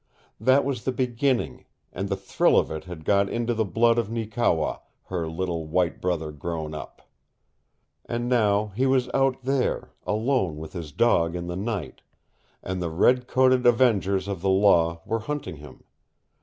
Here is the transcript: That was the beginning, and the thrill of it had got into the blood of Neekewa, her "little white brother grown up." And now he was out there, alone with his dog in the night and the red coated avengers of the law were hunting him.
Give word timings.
That 0.39 0.65
was 0.65 0.83
the 0.83 0.91
beginning, 0.91 1.65
and 1.93 2.09
the 2.09 2.15
thrill 2.15 2.57
of 2.57 2.71
it 2.71 2.85
had 2.85 3.05
got 3.05 3.29
into 3.29 3.53
the 3.53 3.63
blood 3.63 3.99
of 3.99 4.09
Neekewa, 4.09 4.79
her 5.09 5.27
"little 5.29 5.67
white 5.67 6.01
brother 6.01 6.31
grown 6.31 6.73
up." 6.73 7.03
And 8.07 8.27
now 8.27 8.69
he 8.75 8.87
was 8.87 9.11
out 9.13 9.43
there, 9.43 9.91
alone 10.07 10.57
with 10.57 10.73
his 10.73 10.91
dog 10.91 11.35
in 11.35 11.45
the 11.45 11.55
night 11.55 12.01
and 12.63 12.81
the 12.81 12.89
red 12.89 13.27
coated 13.27 13.67
avengers 13.67 14.27
of 14.27 14.41
the 14.41 14.49
law 14.49 15.01
were 15.05 15.19
hunting 15.19 15.57
him. 15.57 15.83